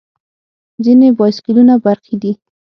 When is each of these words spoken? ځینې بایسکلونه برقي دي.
ځینې 0.83 1.07
بایسکلونه 1.17 1.73
برقي 1.83 2.15
دي. 2.21 2.31